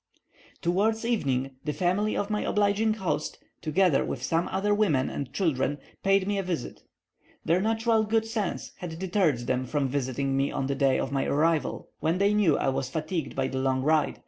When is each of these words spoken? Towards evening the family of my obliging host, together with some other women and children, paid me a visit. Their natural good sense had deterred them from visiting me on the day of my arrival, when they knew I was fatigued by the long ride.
Towards 0.63 1.05
evening 1.05 1.57
the 1.63 1.73
family 1.73 2.17
of 2.17 2.31
my 2.31 2.41
obliging 2.41 2.95
host, 2.95 3.37
together 3.61 4.03
with 4.03 4.23
some 4.23 4.47
other 4.47 4.73
women 4.73 5.11
and 5.11 5.31
children, 5.31 5.77
paid 6.01 6.27
me 6.27 6.39
a 6.39 6.41
visit. 6.41 6.81
Their 7.45 7.61
natural 7.61 8.03
good 8.03 8.25
sense 8.25 8.71
had 8.77 8.97
deterred 8.97 9.41
them 9.45 9.63
from 9.67 9.87
visiting 9.89 10.35
me 10.35 10.51
on 10.51 10.65
the 10.65 10.73
day 10.73 10.99
of 10.99 11.11
my 11.11 11.25
arrival, 11.27 11.89
when 11.99 12.17
they 12.17 12.33
knew 12.33 12.57
I 12.57 12.69
was 12.69 12.89
fatigued 12.89 13.35
by 13.35 13.47
the 13.47 13.59
long 13.59 13.83
ride. 13.83 14.17